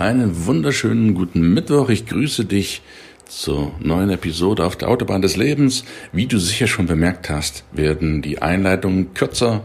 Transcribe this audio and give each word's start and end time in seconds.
Einen 0.00 0.46
wunderschönen 0.46 1.12
guten 1.12 1.52
Mittwoch. 1.52 1.90
Ich 1.90 2.06
grüße 2.06 2.46
dich 2.46 2.80
zur 3.26 3.74
neuen 3.80 4.08
Episode 4.08 4.64
auf 4.64 4.74
der 4.76 4.88
Autobahn 4.88 5.20
des 5.20 5.36
Lebens. 5.36 5.84
Wie 6.10 6.24
du 6.24 6.38
sicher 6.38 6.68
schon 6.68 6.86
bemerkt 6.86 7.28
hast, 7.28 7.64
werden 7.70 8.22
die 8.22 8.40
Einleitungen 8.40 9.12
kürzer, 9.12 9.62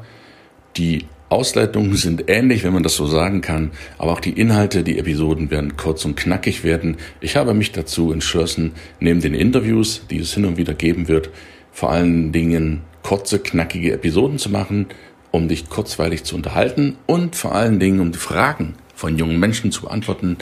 die 0.75 1.05
Ausleitungen 1.29 1.95
sind 1.95 2.25
ähnlich, 2.27 2.65
wenn 2.65 2.73
man 2.73 2.83
das 2.83 2.95
so 2.95 3.07
sagen 3.07 3.39
kann, 3.39 3.71
aber 3.97 4.11
auch 4.11 4.19
die 4.19 4.37
Inhalte, 4.37 4.83
die 4.83 4.99
Episoden 4.99 5.51
werden 5.51 5.77
kurz 5.77 6.03
und 6.03 6.17
knackig 6.17 6.65
werden. 6.65 6.97
Ich 7.21 7.37
habe 7.37 7.53
mich 7.53 7.71
dazu 7.71 8.11
entschlossen, 8.11 8.73
neben 8.99 9.21
den 9.21 9.35
Interviews, 9.35 10.01
die 10.09 10.19
es 10.19 10.33
hin 10.33 10.43
und 10.43 10.57
wieder 10.57 10.73
geben 10.73 11.07
wird, 11.07 11.29
vor 11.71 11.93
allen 11.93 12.33
Dingen 12.33 12.81
kurze, 13.03 13.39
knackige 13.39 13.93
Episoden 13.93 14.37
zu 14.37 14.49
machen, 14.49 14.87
um 15.31 15.47
dich 15.47 15.69
kurzweilig 15.69 16.25
zu 16.25 16.35
unterhalten 16.35 16.97
und 17.05 17.37
vor 17.37 17.55
allen 17.55 17.79
Dingen 17.79 18.01
um 18.01 18.11
die 18.11 18.19
Fragen 18.19 18.73
von 18.95 19.17
jungen 19.17 19.39
Menschen 19.39 19.71
zu 19.71 19.83
beantworten, 19.83 20.37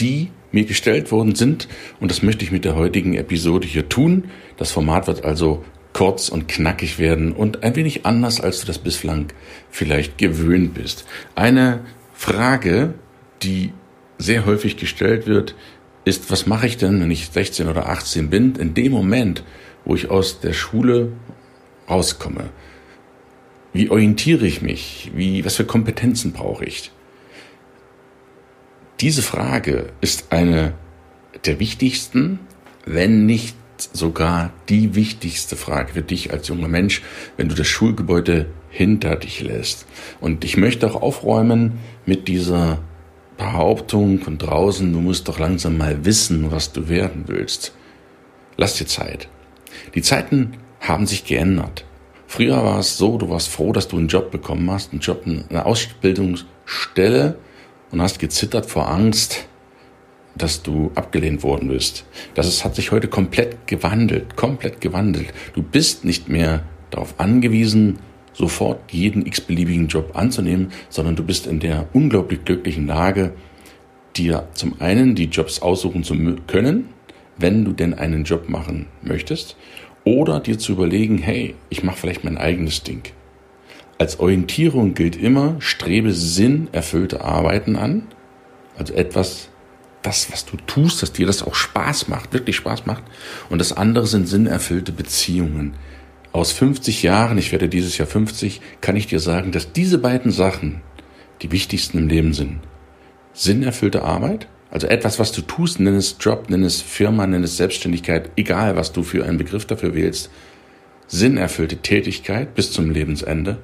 die 0.00 0.30
mir 0.52 0.64
gestellt 0.64 1.12
worden 1.12 1.34
sind. 1.34 1.68
Und 2.00 2.10
das 2.10 2.22
möchte 2.22 2.44
ich 2.44 2.52
mit 2.52 2.64
der 2.64 2.74
heutigen 2.74 3.14
Episode 3.14 3.66
hier 3.66 3.88
tun. 3.88 4.30
Das 4.56 4.70
Format 4.70 5.06
wird 5.06 5.24
also 5.24 5.64
kurz 5.92 6.28
und 6.28 6.48
knackig 6.48 6.98
werden 6.98 7.32
und 7.32 7.62
ein 7.62 7.76
wenig 7.76 8.06
anders, 8.06 8.40
als 8.40 8.60
du 8.60 8.66
das 8.66 8.78
bislang 8.78 9.32
vielleicht 9.70 10.18
gewöhnt 10.18 10.74
bist. 10.74 11.04
Eine 11.34 11.80
Frage, 12.14 12.94
die 13.42 13.72
sehr 14.18 14.46
häufig 14.46 14.76
gestellt 14.76 15.26
wird, 15.26 15.54
ist, 16.04 16.30
was 16.30 16.46
mache 16.46 16.66
ich 16.66 16.76
denn, 16.76 17.00
wenn 17.00 17.10
ich 17.10 17.28
16 17.28 17.68
oder 17.68 17.88
18 17.88 18.30
bin, 18.30 18.54
in 18.56 18.74
dem 18.74 18.92
Moment, 18.92 19.44
wo 19.84 19.94
ich 19.94 20.10
aus 20.10 20.40
der 20.40 20.52
Schule 20.52 21.12
rauskomme? 21.88 22.50
Wie 23.72 23.90
orientiere 23.90 24.46
ich 24.46 24.62
mich? 24.62 25.10
Wie, 25.14 25.44
was 25.44 25.56
für 25.56 25.64
Kompetenzen 25.64 26.32
brauche 26.32 26.64
ich? 26.64 26.90
Diese 29.00 29.22
Frage 29.22 29.92
ist 30.00 30.32
eine 30.32 30.74
der 31.46 31.60
wichtigsten, 31.60 32.40
wenn 32.84 33.26
nicht 33.26 33.54
sogar 33.92 34.52
die 34.68 34.96
wichtigste 34.96 35.54
Frage 35.54 35.92
für 35.92 36.02
dich 36.02 36.32
als 36.32 36.48
junger 36.48 36.66
Mensch, 36.66 37.02
wenn 37.36 37.48
du 37.48 37.54
das 37.54 37.68
Schulgebäude 37.68 38.46
hinter 38.70 39.14
dich 39.14 39.40
lässt. 39.40 39.86
Und 40.20 40.44
ich 40.44 40.56
möchte 40.56 40.90
auch 40.90 41.00
aufräumen 41.00 41.78
mit 42.06 42.26
dieser 42.26 42.80
Behauptung 43.36 44.18
von 44.18 44.36
draußen, 44.36 44.92
du 44.92 45.00
musst 45.00 45.28
doch 45.28 45.38
langsam 45.38 45.78
mal 45.78 46.04
wissen, 46.04 46.50
was 46.50 46.72
du 46.72 46.88
werden 46.88 47.24
willst. 47.28 47.72
Lass 48.56 48.78
dir 48.78 48.86
Zeit. 48.86 49.28
Die 49.94 50.02
Zeiten 50.02 50.54
haben 50.80 51.06
sich 51.06 51.24
geändert. 51.24 51.84
Früher 52.26 52.64
war 52.64 52.80
es 52.80 52.98
so, 52.98 53.16
du 53.16 53.30
warst 53.30 53.48
froh, 53.48 53.72
dass 53.72 53.86
du 53.86 53.96
einen 53.96 54.08
Job 54.08 54.32
bekommen 54.32 54.68
hast, 54.72 54.90
einen 54.90 55.00
Job, 55.00 55.22
eine 55.24 55.64
Ausbildungsstelle, 55.64 57.38
und 57.90 58.02
hast 58.02 58.18
gezittert 58.18 58.66
vor 58.66 58.88
Angst, 58.88 59.46
dass 60.36 60.62
du 60.62 60.92
abgelehnt 60.94 61.42
worden 61.42 61.68
bist. 61.68 62.04
Das 62.34 62.64
hat 62.64 62.74
sich 62.74 62.92
heute 62.92 63.08
komplett 63.08 63.66
gewandelt, 63.66 64.36
komplett 64.36 64.80
gewandelt. 64.80 65.32
Du 65.54 65.62
bist 65.62 66.04
nicht 66.04 66.28
mehr 66.28 66.62
darauf 66.90 67.18
angewiesen, 67.18 67.98
sofort 68.32 68.92
jeden 68.92 69.26
x-beliebigen 69.26 69.88
Job 69.88 70.12
anzunehmen, 70.14 70.70
sondern 70.88 71.16
du 71.16 71.24
bist 71.24 71.46
in 71.46 71.58
der 71.58 71.88
unglaublich 71.92 72.44
glücklichen 72.44 72.86
Lage, 72.86 73.32
dir 74.16 74.48
zum 74.54 74.80
einen 74.80 75.14
die 75.14 75.26
Jobs 75.26 75.60
aussuchen 75.60 76.04
zu 76.04 76.14
können, 76.46 76.88
wenn 77.36 77.64
du 77.64 77.72
denn 77.72 77.94
einen 77.94 78.24
Job 78.24 78.48
machen 78.48 78.86
möchtest, 79.02 79.56
oder 80.04 80.40
dir 80.40 80.58
zu 80.58 80.72
überlegen, 80.72 81.18
hey, 81.18 81.54
ich 81.68 81.82
mache 81.82 81.98
vielleicht 81.98 82.24
mein 82.24 82.38
eigenes 82.38 82.82
Ding. 82.82 83.02
Als 83.98 84.20
Orientierung 84.20 84.94
gilt 84.94 85.16
immer, 85.16 85.56
strebe 85.58 86.12
sinnerfüllte 86.12 87.24
Arbeiten 87.24 87.74
an. 87.74 88.06
Also 88.76 88.94
etwas, 88.94 89.48
das, 90.02 90.30
was 90.30 90.46
du 90.46 90.56
tust, 90.56 91.02
dass 91.02 91.12
dir 91.12 91.26
das 91.26 91.42
auch 91.42 91.56
Spaß 91.56 92.06
macht, 92.06 92.32
wirklich 92.32 92.54
Spaß 92.54 92.86
macht. 92.86 93.02
Und 93.50 93.58
das 93.58 93.72
andere 93.72 94.06
sind 94.06 94.28
sinnerfüllte 94.28 94.92
Beziehungen. 94.92 95.74
Aus 96.30 96.52
50 96.52 97.02
Jahren, 97.02 97.38
ich 97.38 97.50
werde 97.50 97.68
dieses 97.68 97.98
Jahr 97.98 98.06
50, 98.06 98.60
kann 98.80 98.94
ich 98.94 99.08
dir 99.08 99.18
sagen, 99.18 99.50
dass 99.50 99.72
diese 99.72 99.98
beiden 99.98 100.30
Sachen 100.30 100.80
die 101.42 101.50
wichtigsten 101.50 101.98
im 101.98 102.08
Leben 102.08 102.34
sind. 102.34 102.60
Sinnerfüllte 103.32 104.02
Arbeit, 104.02 104.46
also 104.70 104.86
etwas, 104.86 105.18
was 105.18 105.32
du 105.32 105.42
tust, 105.42 105.80
nenn 105.80 105.96
es 105.96 106.16
Job, 106.20 106.50
nenn 106.50 106.62
es 106.62 106.82
Firma, 106.82 107.26
nenn 107.26 107.42
es 107.42 107.56
Selbstständigkeit, 107.56 108.30
egal 108.36 108.76
was 108.76 108.92
du 108.92 109.02
für 109.02 109.24
einen 109.24 109.38
Begriff 109.38 109.64
dafür 109.64 109.94
wählst. 109.94 110.30
Sinnerfüllte 111.08 111.78
Tätigkeit 111.78 112.54
bis 112.54 112.70
zum 112.70 112.90
Lebensende 112.90 113.58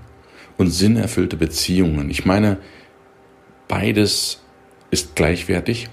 und 0.56 0.70
sinnerfüllte 0.70 1.36
Beziehungen. 1.36 2.10
Ich 2.10 2.24
meine, 2.24 2.58
beides 3.68 4.42
ist 4.90 5.16
gleichwertig 5.16 5.88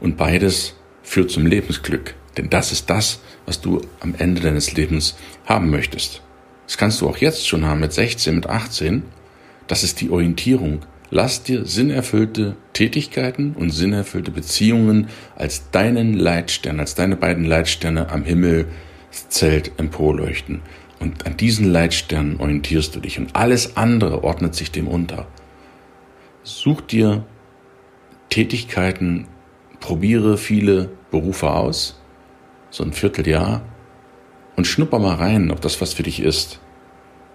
und 0.00 0.16
beides 0.16 0.74
führt 1.02 1.30
zum 1.30 1.46
Lebensglück. 1.46 2.14
Denn 2.36 2.50
das 2.50 2.72
ist 2.72 2.90
das, 2.90 3.20
was 3.46 3.60
du 3.60 3.80
am 4.00 4.14
Ende 4.18 4.42
deines 4.42 4.74
Lebens 4.74 5.16
haben 5.46 5.70
möchtest. 5.70 6.22
Das 6.66 6.76
kannst 6.76 7.00
du 7.00 7.08
auch 7.08 7.16
jetzt 7.16 7.46
schon 7.46 7.64
haben 7.64 7.80
mit 7.80 7.92
16, 7.92 8.34
mit 8.34 8.46
18. 8.46 9.04
Das 9.68 9.84
ist 9.84 10.00
die 10.00 10.10
Orientierung. 10.10 10.80
Lass 11.10 11.44
dir 11.44 11.64
sinnerfüllte 11.64 12.56
Tätigkeiten 12.72 13.54
und 13.54 13.70
sinnerfüllte 13.70 14.32
Beziehungen 14.32 15.08
als 15.36 15.70
deinen 15.70 16.14
Leitstern, 16.14 16.80
als 16.80 16.96
deine 16.96 17.16
beiden 17.16 17.44
Leitsterne 17.44 18.10
am 18.10 18.24
Himmelszelt 18.24 19.72
emporleuchten. 19.78 20.62
Und 20.98 21.26
an 21.26 21.36
diesen 21.36 21.70
Leitsternen 21.70 22.40
orientierst 22.40 22.94
du 22.96 23.00
dich 23.00 23.18
und 23.18 23.36
alles 23.36 23.76
andere 23.76 24.24
ordnet 24.24 24.54
sich 24.54 24.70
dem 24.70 24.88
unter. 24.88 25.26
Such 26.42 26.80
dir 26.80 27.24
Tätigkeiten, 28.30 29.28
probiere 29.80 30.38
viele 30.38 30.90
Berufe 31.10 31.50
aus, 31.50 32.00
so 32.70 32.82
ein 32.84 32.92
Vierteljahr, 32.92 33.62
und 34.56 34.66
schnupper 34.66 34.98
mal 34.98 35.16
rein, 35.16 35.50
ob 35.50 35.60
das 35.60 35.80
was 35.80 35.92
für 35.92 36.02
dich 36.02 36.20
ist. 36.20 36.60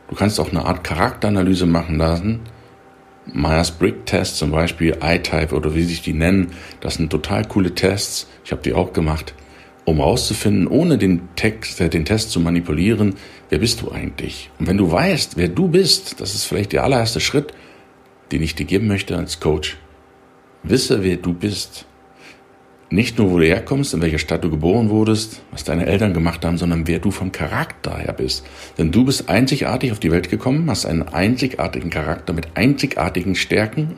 Du 0.09 0.15
kannst 0.15 0.39
auch 0.39 0.49
eine 0.49 0.65
Art 0.65 0.83
Charakteranalyse 0.83 1.67
machen 1.67 1.97
lassen. 1.97 2.39
Myers-Briggs-Test 3.31 4.37
zum 4.37 4.51
Beispiel, 4.51 4.97
I-Type 5.01 5.55
oder 5.55 5.75
wie 5.75 5.83
sich 5.83 6.01
die 6.01 6.13
nennen, 6.13 6.51
das 6.79 6.95
sind 6.95 7.11
total 7.11 7.45
coole 7.45 7.75
Tests. 7.75 8.27
Ich 8.43 8.51
habe 8.51 8.63
die 8.63 8.73
auch 8.73 8.91
gemacht 8.91 9.35
um 9.85 9.97
herauszufinden, 9.97 10.67
ohne 10.67 10.97
den 10.97 11.29
Text, 11.35 11.81
äh, 11.81 11.89
den 11.89 12.05
Test 12.05 12.31
zu 12.31 12.39
manipulieren, 12.39 13.15
wer 13.49 13.59
bist 13.59 13.81
du 13.81 13.91
eigentlich? 13.91 14.49
Und 14.59 14.67
wenn 14.67 14.77
du 14.77 14.91
weißt, 14.91 15.37
wer 15.37 15.47
du 15.47 15.67
bist, 15.67 16.21
das 16.21 16.35
ist 16.35 16.45
vielleicht 16.45 16.73
der 16.73 16.83
allererste 16.83 17.19
Schritt, 17.19 17.53
den 18.31 18.41
ich 18.41 18.55
dir 18.55 18.65
geben 18.65 18.87
möchte 18.87 19.17
als 19.17 19.39
Coach. 19.39 19.77
Wisse, 20.63 21.03
wer 21.03 21.17
du 21.17 21.33
bist. 21.33 21.85
Nicht 22.89 23.17
nur, 23.17 23.31
wo 23.31 23.39
du 23.39 23.45
herkommst, 23.45 23.93
in 23.93 24.01
welcher 24.01 24.19
Stadt 24.19 24.43
du 24.43 24.49
geboren 24.49 24.89
wurdest, 24.89 25.41
was 25.51 25.63
deine 25.63 25.85
Eltern 25.85 26.13
gemacht 26.13 26.43
haben, 26.43 26.57
sondern 26.57 26.87
wer 26.87 26.99
du 26.99 27.09
vom 27.09 27.31
Charakter 27.31 27.97
her 27.97 28.13
bist. 28.13 28.45
Denn 28.77 28.91
du 28.91 29.05
bist 29.05 29.29
einzigartig 29.29 29.93
auf 29.93 29.99
die 29.99 30.11
Welt 30.11 30.29
gekommen, 30.29 30.69
hast 30.69 30.85
einen 30.85 31.03
einzigartigen 31.03 31.89
Charakter 31.89 32.33
mit 32.33 32.49
einzigartigen 32.55 33.35
Stärken, 33.35 33.95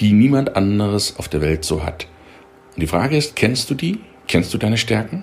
die 0.00 0.12
niemand 0.12 0.56
anderes 0.56 1.18
auf 1.18 1.28
der 1.28 1.42
Welt 1.42 1.64
so 1.64 1.84
hat. 1.84 2.06
Und 2.74 2.80
die 2.80 2.86
Frage 2.86 3.16
ist, 3.16 3.36
kennst 3.36 3.68
du 3.70 3.74
die? 3.74 4.00
Kennst 4.26 4.52
du 4.52 4.58
deine 4.58 4.76
Stärken? 4.76 5.22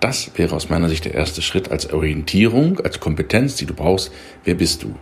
Das 0.00 0.30
wäre 0.36 0.54
aus 0.54 0.68
meiner 0.68 0.88
Sicht 0.88 1.04
der 1.04 1.14
erste 1.14 1.42
Schritt 1.42 1.70
als 1.70 1.92
Orientierung, 1.92 2.80
als 2.80 3.00
Kompetenz, 3.00 3.56
die 3.56 3.66
du 3.66 3.74
brauchst. 3.74 4.12
Wer 4.44 4.54
bist 4.54 4.82
du? 4.82 4.88
Und 4.88 4.96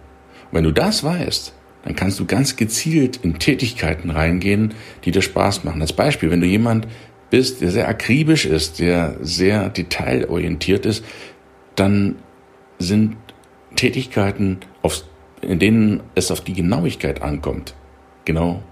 wenn 0.52 0.64
du 0.64 0.72
das 0.72 1.04
weißt, 1.04 1.52
dann 1.84 1.94
kannst 1.94 2.18
du 2.18 2.24
ganz 2.24 2.56
gezielt 2.56 3.18
in 3.18 3.38
Tätigkeiten 3.38 4.10
reingehen, 4.10 4.74
die 5.04 5.10
dir 5.10 5.22
Spaß 5.22 5.64
machen. 5.64 5.82
Als 5.82 5.92
Beispiel, 5.92 6.30
wenn 6.30 6.40
du 6.40 6.46
jemand 6.46 6.88
bist, 7.30 7.60
der 7.60 7.70
sehr 7.70 7.88
akribisch 7.88 8.46
ist, 8.46 8.78
der 8.80 9.16
sehr 9.20 9.68
detailorientiert 9.68 10.86
ist, 10.86 11.04
dann 11.74 12.16
sind 12.78 13.16
Tätigkeiten, 13.76 14.60
in 15.40 15.58
denen 15.58 16.02
es 16.14 16.30
auf 16.30 16.40
die 16.40 16.54
Genauigkeit 16.54 17.22
ankommt, 17.22 17.74
genau 18.24 18.62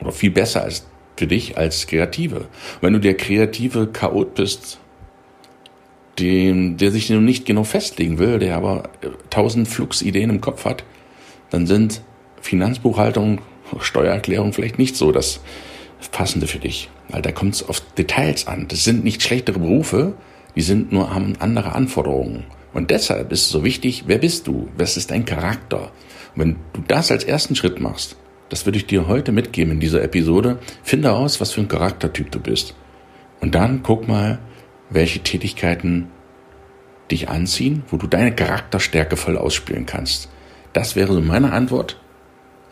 oder 0.00 0.12
viel 0.12 0.30
besser 0.30 0.62
als 0.62 0.86
für 1.16 1.26
dich 1.26 1.56
als 1.56 1.86
Kreative. 1.86 2.46
wenn 2.80 2.92
du 2.92 3.00
der 3.00 3.16
kreative 3.16 3.86
Chaot 3.86 4.34
bist, 4.34 4.78
dem, 6.18 6.76
der 6.76 6.90
sich 6.90 7.10
nicht 7.10 7.46
genau 7.46 7.64
festlegen 7.64 8.18
will, 8.18 8.38
der 8.38 8.56
aber 8.56 8.84
äh, 9.00 9.08
tausend 9.30 9.68
Fluxideen 9.68 10.30
im 10.30 10.40
Kopf 10.40 10.64
hat, 10.64 10.84
dann 11.50 11.66
sind 11.66 12.02
Finanzbuchhaltung, 12.40 13.40
Steuererklärung 13.80 14.52
vielleicht 14.52 14.78
nicht 14.78 14.96
so 14.96 15.10
das 15.12 15.40
Passende 16.12 16.46
für 16.46 16.58
dich. 16.58 16.90
Weil 17.08 17.22
da 17.22 17.32
kommt 17.32 17.54
es 17.54 17.68
auf 17.68 17.80
Details 17.80 18.46
an. 18.46 18.66
Das 18.68 18.84
sind 18.84 19.04
nicht 19.04 19.22
schlechtere 19.22 19.58
Berufe, 19.58 20.14
die 20.54 20.62
sind 20.62 20.92
nur 20.92 21.14
haben 21.14 21.34
andere 21.40 21.72
Anforderungen. 21.72 22.44
Und 22.72 22.90
deshalb 22.90 23.32
ist 23.32 23.42
es 23.42 23.48
so 23.48 23.64
wichtig, 23.64 24.04
wer 24.06 24.18
bist 24.18 24.46
du? 24.46 24.68
Was 24.76 24.96
ist 24.96 25.10
dein 25.10 25.24
Charakter? 25.24 25.92
Und 26.34 26.40
wenn 26.40 26.56
du 26.72 26.82
das 26.86 27.10
als 27.10 27.24
ersten 27.24 27.56
Schritt 27.56 27.80
machst, 27.80 28.16
das 28.54 28.66
würde 28.66 28.78
ich 28.78 28.86
dir 28.86 29.08
heute 29.08 29.32
mitgeben 29.32 29.72
in 29.72 29.80
dieser 29.80 30.00
Episode. 30.04 30.60
Finde 30.84 31.10
aus, 31.10 31.40
was 31.40 31.50
für 31.50 31.60
ein 31.60 31.66
Charaktertyp 31.66 32.30
du 32.30 32.38
bist. 32.38 32.76
Und 33.40 33.56
dann 33.56 33.82
guck 33.82 34.06
mal, 34.06 34.38
welche 34.90 35.18
Tätigkeiten 35.18 36.06
dich 37.10 37.28
anziehen, 37.28 37.82
wo 37.88 37.96
du 37.96 38.06
deine 38.06 38.32
Charakterstärke 38.32 39.16
voll 39.16 39.38
ausspielen 39.38 39.86
kannst. 39.86 40.28
Das 40.72 40.94
wäre 40.94 41.12
so 41.12 41.20
meine 41.20 41.52
Antwort. 41.52 42.00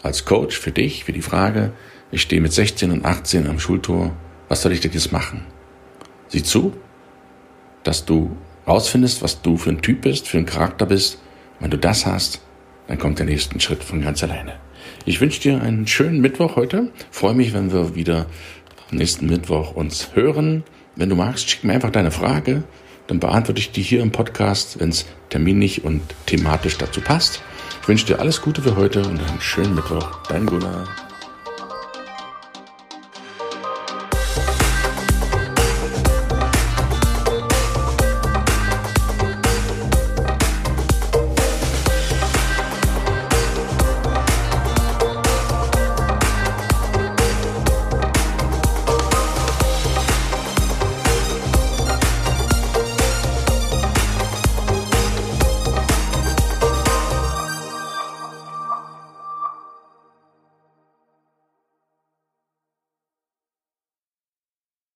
als 0.04 0.24
Coach 0.24 0.56
für 0.56 0.70
dich, 0.70 1.02
für 1.02 1.12
die 1.12 1.20
Frage, 1.20 1.72
ich 2.12 2.22
stehe 2.22 2.40
mit 2.40 2.52
16 2.52 2.92
und 2.92 3.04
18 3.04 3.48
am 3.48 3.58
Schultor, 3.58 4.14
was 4.48 4.62
soll 4.62 4.70
ich 4.70 4.80
denn 4.80 4.92
jetzt 4.92 5.10
machen? 5.10 5.46
Sieh 6.28 6.44
zu, 6.44 6.74
dass 7.82 8.04
du 8.04 8.36
rausfindest, 8.68 9.20
was 9.20 9.42
du 9.42 9.56
für 9.56 9.70
ein 9.70 9.82
Typ 9.82 10.02
bist, 10.02 10.28
für 10.28 10.38
ein 10.38 10.46
Charakter 10.46 10.86
bist. 10.86 11.20
Wenn 11.58 11.72
du 11.72 11.76
das 11.76 12.06
hast, 12.06 12.40
dann 12.86 13.00
kommt 13.00 13.18
der 13.18 13.26
nächste 13.26 13.58
Schritt 13.58 13.82
von 13.82 14.00
ganz 14.00 14.22
alleine. 14.22 14.60
Ich 15.04 15.20
wünsche 15.20 15.40
dir 15.40 15.60
einen 15.60 15.86
schönen 15.86 16.20
Mittwoch 16.20 16.54
heute. 16.54 16.92
Freue 17.10 17.34
mich, 17.34 17.52
wenn 17.52 17.72
wir 17.72 17.96
wieder 17.96 18.26
am 18.90 18.98
nächsten 18.98 19.26
Mittwoch 19.26 19.74
uns 19.74 20.10
hören. 20.14 20.62
Wenn 20.94 21.08
du 21.08 21.16
magst, 21.16 21.50
schick 21.50 21.64
mir 21.64 21.72
einfach 21.72 21.90
deine 21.90 22.12
Frage. 22.12 22.62
Dann 23.08 23.18
beantworte 23.18 23.60
ich 23.60 23.72
die 23.72 23.82
hier 23.82 24.00
im 24.00 24.12
Podcast, 24.12 24.78
wenn 24.78 24.90
es 24.90 25.06
terminlich 25.28 25.84
und 25.84 26.02
thematisch 26.26 26.78
dazu 26.78 27.00
passt. 27.00 27.42
Ich 27.82 27.88
wünsche 27.88 28.06
dir 28.06 28.20
alles 28.20 28.42
Gute 28.42 28.62
für 28.62 28.76
heute 28.76 29.00
und 29.00 29.20
einen 29.20 29.40
schönen 29.40 29.74
Mittwoch. 29.74 30.22
Dein 30.28 30.46
Gunnar. 30.46 30.86